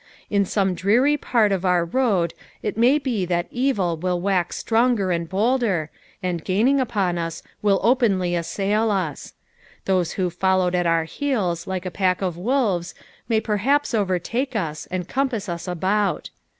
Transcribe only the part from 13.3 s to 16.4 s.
perhaps overtake us, and compass us about.